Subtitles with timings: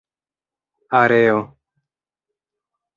[1.01, 1.37] areo